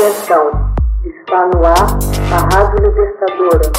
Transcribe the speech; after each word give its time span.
Atenção, 0.00 0.50
está 1.04 1.46
no 1.48 1.62
ar 1.62 1.98
a 2.32 2.56
Rádio 2.56 2.86
Libertadora. 2.86 3.70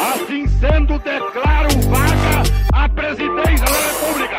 Assim 0.00 0.46
sendo, 0.46 0.98
declaro 1.00 1.68
vaga 1.90 2.42
a 2.72 2.88
presidência 2.88 3.66
da 3.66 4.06
República. 4.06 4.36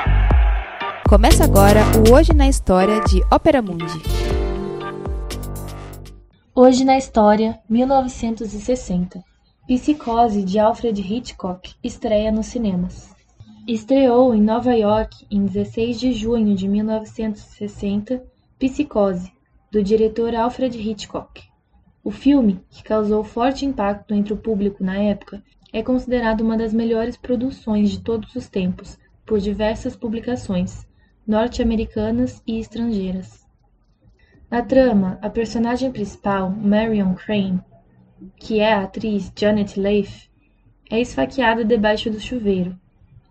Começa 1.08 1.44
agora 1.44 1.82
o 2.10 2.16
Hoje 2.16 2.34
na 2.34 2.48
História 2.48 3.00
de 3.02 3.22
Ópera 3.32 3.62
Mundi. 3.62 4.02
Hoje 6.56 6.84
na 6.84 6.98
História, 6.98 7.60
1960. 7.70 9.24
Psicose 9.68 10.42
de 10.42 10.58
Alfred 10.58 11.00
Hitchcock 11.00 11.76
estreia 11.84 12.32
nos 12.32 12.48
cinemas. 12.48 13.13
Estreou 13.66 14.36
em 14.36 14.42
Nova 14.42 14.74
York 14.76 15.26
em 15.32 15.46
16 15.46 15.98
de 15.98 16.12
junho 16.12 16.54
de 16.54 16.68
1960 16.68 18.22
Psicose, 18.60 19.32
do 19.72 19.82
diretor 19.82 20.36
Alfred 20.36 20.78
Hitchcock. 20.78 21.42
O 22.04 22.12
filme, 22.12 22.60
que 22.70 22.84
causou 22.84 23.24
forte 23.24 23.66
impacto 23.66 24.14
entre 24.14 24.34
o 24.34 24.38
público 24.38 24.84
na 24.84 24.98
época, 24.98 25.42
é 25.72 25.82
considerado 25.82 26.42
uma 26.42 26.58
das 26.58 26.74
melhores 26.74 27.16
produções 27.16 27.90
de 27.90 28.02
todos 28.02 28.36
os 28.36 28.50
tempos 28.50 29.00
por 29.26 29.40
diversas 29.40 29.96
publicações, 29.96 30.86
norte-americanas 31.26 32.44
e 32.46 32.60
estrangeiras. 32.60 33.48
Na 34.52 34.62
trama, 34.62 35.18
a 35.22 35.30
personagem 35.30 35.90
principal, 35.90 36.50
Marion 36.50 37.14
Crane, 37.14 37.62
que 38.36 38.60
é 38.60 38.74
a 38.74 38.84
atriz 38.84 39.32
Janet 39.34 39.80
Leigh, 39.80 40.30
é 40.92 41.00
esfaqueada 41.00 41.64
debaixo 41.64 42.10
do 42.10 42.20
chuveiro 42.20 42.78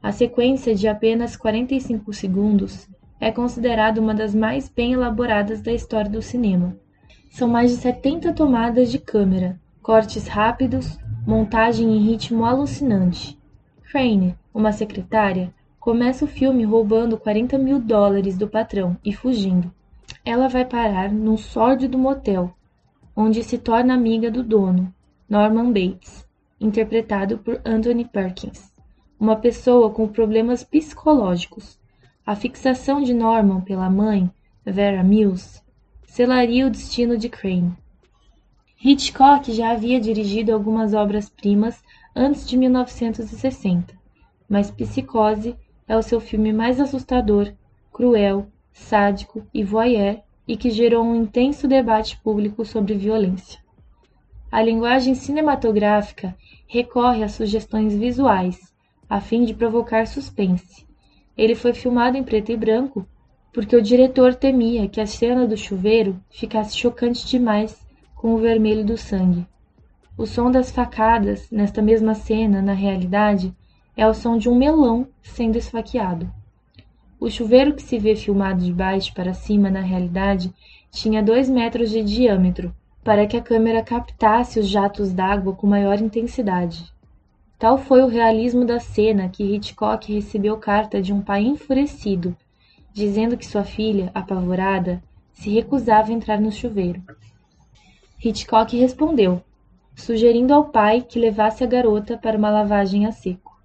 a 0.03 0.11
sequência 0.11 0.75
de 0.75 0.89
apenas 0.89 1.37
45 1.37 2.13
segundos 2.13 2.89
é 3.21 3.31
considerada 3.31 4.01
uma 4.01 4.13
das 4.13 4.35
mais 4.35 4.69
bem 4.69 4.95
elaboradas 4.95 5.63
da 5.63 5.73
história 5.73 6.11
do 6.11 6.21
cinema. 6.21 6.77
São 7.31 7.47
mais 7.47 7.71
de 7.71 7.77
70 7.77 8.33
tomadas 8.33 8.91
de 8.91 8.99
câmera, 8.99 9.61
cortes 9.81 10.27
rápidos, 10.27 10.99
montagem 11.25 11.97
em 11.97 12.01
ritmo 12.01 12.45
alucinante. 12.45 13.39
Crane, 13.85 14.35
uma 14.53 14.73
secretária, 14.73 15.55
começa 15.79 16.25
o 16.25 16.29
filme 16.29 16.65
roubando 16.65 17.17
40 17.17 17.57
mil 17.57 17.79
dólares 17.79 18.37
do 18.37 18.49
patrão 18.49 18.97
e 19.05 19.13
fugindo. 19.13 19.73
Ela 20.25 20.49
vai 20.49 20.65
parar 20.65 21.13
num 21.13 21.37
sórdido 21.37 21.97
motel, 21.97 22.53
onde 23.15 23.45
se 23.45 23.57
torna 23.57 23.95
amiga 23.95 24.33
do 24.33 24.43
dono, 24.43 24.93
Norman 25.31 25.73
Bates, 25.73 26.27
interpretado 26.61 27.39
por 27.39 27.61
Anthony 27.65 28.05
Perkins 28.05 28.72
uma 29.23 29.37
pessoa 29.37 29.89
com 29.89 30.09
problemas 30.09 30.65
psicológicos. 30.65 31.79
A 32.27 32.35
fixação 32.35 33.01
de 33.01 33.15
Norman 33.15 33.61
pela 33.61 33.89
mãe, 33.89 34.29
Vera 34.67 35.05
Mills, 35.05 35.63
selaria 36.03 36.67
o 36.67 36.71
destino 36.71 37.17
de 37.17 37.29
Crane. 37.29 37.73
Hitchcock 38.85 39.53
já 39.53 39.71
havia 39.71 40.01
dirigido 40.01 40.53
algumas 40.53 40.93
obras-primas 40.93 41.81
antes 42.17 42.49
de 42.49 42.57
1960, 42.57 43.95
mas 44.49 44.73
Psicose 44.73 45.55
é 45.87 45.97
o 45.97 46.03
seu 46.03 46.21
filme 46.21 46.53
mais 46.53 46.81
assustador, 46.81 47.53
cruel, 47.93 48.49
sádico 48.73 49.47
e 49.55 49.63
voyeur 49.63 50.19
e 50.49 50.57
que 50.57 50.69
gerou 50.69 51.05
um 51.05 51.15
intenso 51.15 51.69
debate 51.69 52.21
público 52.25 52.65
sobre 52.65 52.95
violência. 52.95 53.61
A 54.51 54.61
linguagem 54.61 55.15
cinematográfica 55.15 56.37
recorre 56.67 57.23
a 57.23 57.29
sugestões 57.29 57.95
visuais, 57.95 58.72
a 59.13 59.21
fim 59.21 59.45
de 59.45 59.53
provocar 59.53 60.07
suspense. 60.07 60.87
Ele 61.37 61.55
foi 61.55 61.75
filmado 61.75 62.17
em 62.17 62.25
preto 62.25 62.51
e 62.51 62.57
branco 62.57 63.07
porque 63.53 63.77
o 63.77 63.83
diretor 63.83 64.35
temia 64.35 64.89
que 64.89 65.03
a 65.03 65.07
cena 65.07 65.47
do 65.47 65.55
chuveiro 65.55 66.19
ficasse 66.31 66.79
chocante 66.79 67.27
demais 67.27 67.79
com 68.15 68.33
o 68.33 68.39
vermelho 68.39 68.83
do 68.83 68.97
sangue. 68.97 69.47
O 70.17 70.25
som 70.25 70.51
das 70.51 70.71
facadas 70.71 71.51
nesta 71.51 71.83
mesma 71.83 72.15
cena, 72.15 72.63
na 72.63 72.73
realidade, 72.73 73.55
é 73.95 74.09
o 74.09 74.15
som 74.15 74.39
de 74.39 74.49
um 74.49 74.57
melão 74.57 75.07
sendo 75.21 75.59
esfaqueado. 75.59 76.33
O 77.21 77.29
chuveiro 77.29 77.75
que 77.75 77.83
se 77.83 77.99
vê 77.99 78.17
filmado 78.17 78.65
de 78.65 78.73
baixo 78.73 79.13
para 79.13 79.35
cima 79.35 79.71
na 79.71 79.83
realidade 79.83 80.51
tinha 80.91 81.23
dois 81.23 81.51
metros 81.51 81.91
de 81.91 82.03
diâmetro, 82.03 82.75
para 83.05 83.27
que 83.27 83.37
a 83.37 83.43
câmera 83.43 83.83
captasse 83.83 84.59
os 84.59 84.69
jatos 84.69 85.13
d'água 85.13 85.53
com 85.53 85.67
maior 85.67 86.01
intensidade. 86.01 86.91
Tal 87.63 87.79
foi 87.79 88.03
o 88.03 88.09
realismo 88.09 88.65
da 88.65 88.81
cena 88.81 89.29
que 89.29 89.45
Hitchcock 89.45 90.13
recebeu 90.13 90.57
carta 90.57 91.01
de 91.01 91.13
um 91.13 91.23
pai 91.23 91.43
enfurecido, 91.43 92.37
dizendo 92.93 93.37
que 93.37 93.47
sua 93.47 93.63
filha, 93.63 94.11
apavorada, 94.13 95.01
se 95.33 95.49
recusava 95.49 96.11
a 96.11 96.13
entrar 96.13 96.41
no 96.41 96.51
chuveiro. 96.51 97.01
Hitchcock 98.19 98.77
respondeu, 98.77 99.41
sugerindo 99.95 100.53
ao 100.53 100.71
pai 100.71 101.03
que 101.03 101.21
levasse 101.21 101.63
a 101.63 101.67
garota 101.69 102.19
para 102.19 102.37
uma 102.37 102.51
lavagem 102.51 103.07
a 103.07 103.13
seco. 103.13 103.57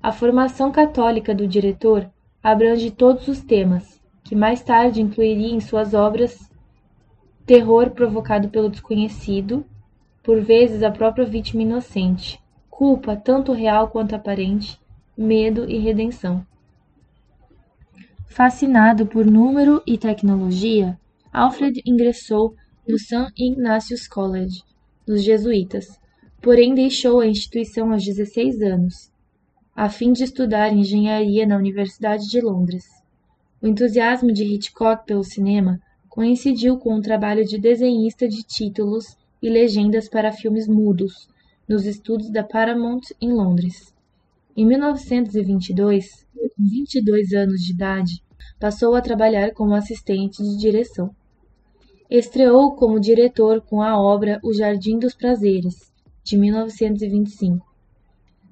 A 0.00 0.12
formação 0.12 0.70
católica 0.70 1.34
do 1.34 1.48
diretor 1.48 2.08
abrange 2.40 2.92
todos 2.92 3.26
os 3.26 3.40
temas, 3.40 4.00
que 4.22 4.36
mais 4.36 4.62
tarde 4.62 5.02
incluiria 5.02 5.52
em 5.52 5.58
suas 5.58 5.94
obras 5.94 6.48
terror 7.44 7.90
provocado 7.90 8.50
pelo 8.50 8.70
desconhecido, 8.70 9.66
por 10.22 10.40
vezes 10.40 10.84
a 10.84 10.92
própria 10.92 11.26
vítima 11.26 11.62
inocente, 11.62 12.39
culpa 12.80 13.14
tanto 13.14 13.52
real 13.52 13.90
quanto 13.90 14.14
aparente, 14.14 14.80
medo 15.14 15.68
e 15.68 15.76
redenção. 15.76 16.46
Fascinado 18.26 19.06
por 19.06 19.26
número 19.26 19.82
e 19.86 19.98
tecnologia, 19.98 20.98
Alfred 21.30 21.82
ingressou 21.84 22.54
no 22.88 22.98
St. 22.98 23.34
Ignatius 23.36 24.08
College, 24.08 24.62
dos 25.06 25.22
jesuítas, 25.22 26.00
porém 26.40 26.74
deixou 26.74 27.20
a 27.20 27.26
instituição 27.26 27.92
aos 27.92 28.02
16 28.02 28.62
anos, 28.62 29.12
a 29.76 29.90
fim 29.90 30.10
de 30.10 30.24
estudar 30.24 30.72
engenharia 30.72 31.46
na 31.46 31.58
Universidade 31.58 32.30
de 32.30 32.40
Londres. 32.40 32.86
O 33.60 33.66
entusiasmo 33.66 34.32
de 34.32 34.42
Hitchcock 34.42 35.04
pelo 35.04 35.22
cinema 35.22 35.78
coincidiu 36.08 36.78
com 36.78 36.94
o 36.94 37.02
trabalho 37.02 37.44
de 37.44 37.58
desenhista 37.58 38.26
de 38.26 38.42
títulos 38.42 39.18
e 39.42 39.50
legendas 39.50 40.08
para 40.08 40.32
filmes 40.32 40.66
mudos, 40.66 41.28
nos 41.70 41.86
estudos 41.86 42.28
da 42.32 42.42
Paramount 42.42 43.02
em 43.20 43.32
Londres. 43.32 43.94
Em 44.56 44.66
1922, 44.66 46.26
com 46.34 46.48
22 46.58 47.32
anos 47.32 47.60
de 47.60 47.70
idade, 47.70 48.24
passou 48.58 48.96
a 48.96 49.00
trabalhar 49.00 49.52
como 49.52 49.76
assistente 49.76 50.42
de 50.42 50.58
direção. 50.58 51.14
Estreou 52.10 52.74
como 52.74 52.98
diretor 52.98 53.60
com 53.60 53.80
a 53.80 53.96
obra 53.96 54.40
O 54.42 54.52
Jardim 54.52 54.98
dos 54.98 55.14
Prazeres, 55.14 55.92
de 56.24 56.36
1925. 56.36 57.64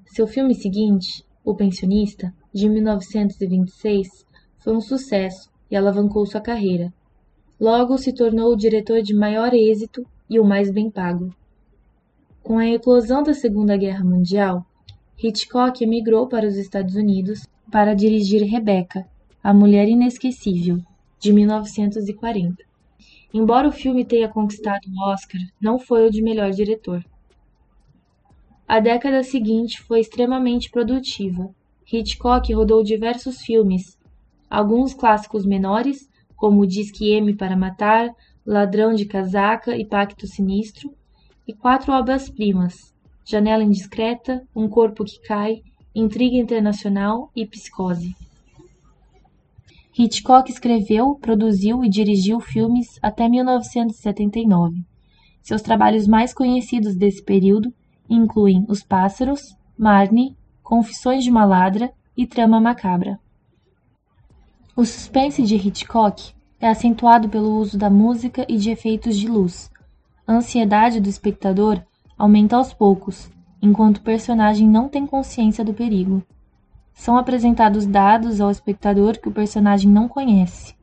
Seu 0.05 0.25
filme 0.25 0.55
seguinte, 0.55 1.25
O 1.43 1.53
Pensionista, 1.53 2.33
de 2.53 2.69
1926, 2.69 4.25
foi 4.59 4.73
um 4.73 4.79
sucesso 4.79 5.51
e 5.69 5.75
alavancou 5.75 6.25
sua 6.25 6.39
carreira. 6.39 6.93
Logo 7.59 7.97
se 7.97 8.13
tornou 8.13 8.53
o 8.53 8.57
diretor 8.57 9.01
de 9.01 9.13
maior 9.13 9.53
êxito 9.53 10.05
e 10.29 10.39
o 10.39 10.45
mais 10.45 10.71
bem 10.71 10.89
pago. 10.89 11.35
Com 12.41 12.57
a 12.57 12.67
eclosão 12.67 13.21
da 13.21 13.33
Segunda 13.33 13.77
Guerra 13.77 14.03
Mundial, 14.03 14.65
Hitchcock 15.21 15.83
emigrou 15.83 16.27
para 16.27 16.47
os 16.47 16.55
Estados 16.55 16.95
Unidos 16.95 17.45
para 17.71 17.93
dirigir 17.93 18.41
Rebecca, 18.43 19.05
a 19.43 19.53
Mulher 19.53 19.87
Inesquecível, 19.87 20.79
de 21.19 21.33
1940. 21.33 22.63
Embora 23.33 23.67
o 23.67 23.71
filme 23.71 24.03
tenha 24.03 24.27
conquistado 24.27 24.81
o 24.87 25.11
Oscar, 25.11 25.39
não 25.61 25.77
foi 25.77 26.07
o 26.07 26.09
de 26.09 26.21
melhor 26.21 26.49
diretor. 26.51 27.03
A 28.67 28.79
década 28.79 29.21
seguinte 29.21 29.81
foi 29.81 29.99
extremamente 29.99 30.71
produtiva. 30.71 31.53
Hitchcock 31.91 32.51
rodou 32.53 32.83
diversos 32.83 33.41
filmes, 33.41 33.99
alguns 34.49 34.93
clássicos 34.93 35.45
menores, 35.45 36.09
como 36.35 36.65
Disque 36.65 37.11
M 37.11 37.35
para 37.35 37.57
Matar, 37.57 38.15
Ladrão 38.45 38.93
de 38.93 39.05
Casaca 39.05 39.75
e 39.75 39.85
Pacto 39.85 40.25
Sinistro, 40.25 40.95
e 41.49 41.53
quatro 41.53 41.91
obras-primas: 41.91 42.93
Janela 43.25 43.63
Indiscreta, 43.63 44.43
Um 44.55 44.69
Corpo 44.69 45.03
que 45.03 45.19
Cai, 45.23 45.63
Intriga 45.95 46.37
Internacional 46.37 47.31
e 47.35 47.43
Psicose. 47.43 48.15
Hitchcock 49.97 50.47
escreveu, 50.51 51.15
produziu 51.15 51.83
e 51.83 51.89
dirigiu 51.89 52.39
filmes 52.39 52.99
até 53.01 53.27
1979. 53.27 54.85
Seus 55.41 55.63
trabalhos 55.63 56.07
mais 56.07 56.35
conhecidos 56.35 56.95
desse 56.95 57.23
período 57.23 57.73
incluem 58.07 58.63
Os 58.69 58.83
Pássaros, 58.83 59.55
Marnie, 59.75 60.37
Confissões 60.61 61.23
de 61.23 61.31
uma 61.31 61.45
Ladra 61.45 61.91
e 62.15 62.27
Trama 62.27 62.61
Macabra. 62.61 63.19
O 64.75 64.85
suspense 64.85 65.41
de 65.41 65.55
Hitchcock 65.55 66.31
é 66.61 66.67
acentuado 66.67 67.27
pelo 67.27 67.57
uso 67.57 67.75
da 67.75 67.89
música 67.89 68.45
e 68.47 68.55
de 68.55 68.69
efeitos 68.69 69.17
de 69.17 69.27
luz, 69.27 69.71
a 70.29 70.33
ansiedade 70.33 71.01
do 71.01 71.09
espectador 71.09 71.81
aumenta 72.15 72.55
aos 72.55 72.71
poucos, 72.71 73.31
enquanto 73.59 73.97
o 73.97 74.03
personagem 74.03 74.69
não 74.69 74.87
tem 74.87 75.03
consciência 75.03 75.65
do 75.65 75.73
perigo. 75.73 76.21
São 76.93 77.17
apresentados 77.17 77.87
dados 77.87 78.39
ao 78.39 78.51
espectador 78.51 79.19
que 79.19 79.27
o 79.27 79.31
personagem 79.31 79.89
não 79.89 80.07
conhece. 80.07 80.75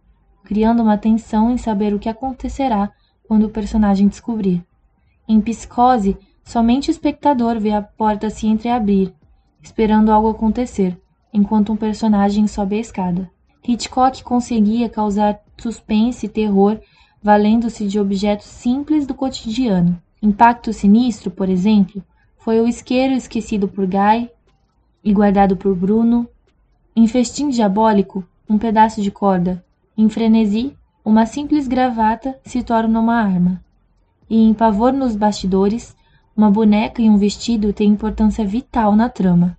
criando 0.42 0.82
uma 0.82 0.98
tensão 0.98 1.50
em 1.50 1.58
saber 1.58 1.94
o 1.94 1.98
que 1.98 2.08
acontecerá 2.08 2.90
quando 3.26 3.46
o 3.46 3.50
personagem 3.50 4.06
descobrir. 4.08 4.64
Em 5.28 5.40
Psicose, 5.40 6.16
somente 6.44 6.88
o 6.88 6.92
espectador 6.92 7.60
vê 7.60 7.72
a 7.72 7.82
porta 7.82 8.30
se 8.30 8.46
entreabrir, 8.46 9.12
esperando 9.60 10.10
algo 10.10 10.30
acontecer, 10.30 11.00
enquanto 11.32 11.72
um 11.72 11.76
personagem 11.76 12.46
sobe 12.48 12.76
a 12.76 12.80
escada. 12.80 13.30
Hitchcock 13.66 14.22
conseguia 14.22 14.88
causar 14.88 15.40
suspense 15.56 16.26
e 16.26 16.28
terror 16.28 16.80
valendo-se 17.22 17.86
de 17.86 17.98
objetos 17.98 18.46
simples 18.46 19.06
do 19.06 19.14
cotidiano. 19.14 20.00
Impacto 20.22 20.72
Sinistro, 20.72 21.30
por 21.30 21.48
exemplo, 21.48 22.02
foi 22.38 22.60
o 22.60 22.66
isqueiro 22.66 23.14
esquecido 23.14 23.68
por 23.68 23.86
Guy 23.86 24.30
e 25.02 25.12
guardado 25.12 25.56
por 25.56 25.74
Bruno. 25.74 26.28
Em 26.94 27.06
Festim 27.06 27.48
Diabólico, 27.48 28.24
um 28.48 28.58
pedaço 28.58 29.02
de 29.02 29.10
corda. 29.10 29.64
Em 29.96 30.08
Frenesi, 30.08 30.76
uma 31.04 31.26
simples 31.26 31.68
gravata 31.68 32.38
se 32.44 32.62
torna 32.62 33.00
uma 33.00 33.14
arma. 33.14 33.62
E 34.28 34.42
em 34.42 34.52
Pavor 34.52 34.92
nos 34.92 35.14
Bastidores, 35.14 35.96
uma 36.36 36.50
boneca 36.50 37.00
e 37.00 37.08
um 37.08 37.16
vestido 37.16 37.72
têm 37.72 37.90
importância 37.90 38.44
vital 38.44 38.94
na 38.94 39.08
trama. 39.08 39.56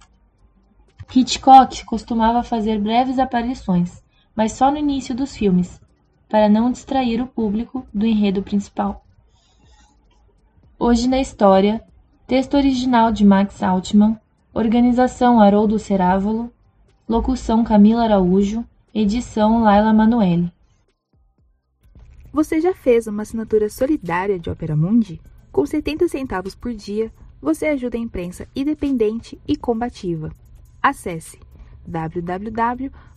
Hitchcock 1.13 1.85
costumava 1.85 2.43
fazer 2.43 2.79
breves 2.79 3.17
aparições, 3.17 4.03
mas 4.35 4.51
só 4.51 4.69
no 4.69 4.77
início 4.77 5.15
dos 5.15 5.35
filmes, 5.35 5.79
para 6.29 6.49
não 6.49 6.71
distrair 6.71 7.21
o 7.21 7.27
público 7.27 7.87
do 7.93 8.05
enredo 8.05 8.43
principal. 8.43 9.05
Hoje 10.77 11.07
na 11.07 11.19
História, 11.19 11.83
texto 12.27 12.55
original 12.55 13.11
de 13.11 13.25
Max 13.25 13.63
Altman, 13.63 14.19
organização 14.53 15.39
Haroldo 15.39 15.79
Cerávolo, 15.79 16.51
locução 17.07 17.63
Camila 17.63 18.03
Araújo, 18.03 18.65
edição 18.93 19.63
Laila 19.63 19.93
Manoeli. 19.93 20.51
Você 22.33 22.59
já 22.61 22.73
fez 22.73 23.07
uma 23.07 23.23
assinatura 23.23 23.69
solidária 23.69 24.37
de 24.37 24.49
Opera 24.49 24.75
Mundi? 24.75 25.21
Com 25.51 25.65
70 25.65 26.07
centavos 26.07 26.53
por 26.53 26.73
dia, 26.73 27.11
você 27.41 27.67
ajuda 27.67 27.97
a 27.97 27.99
imprensa 27.99 28.47
independente 28.55 29.39
e 29.47 29.55
combativa. 29.55 30.31
Acesse 30.81 31.39
www.operamundi.com.br 31.87 33.16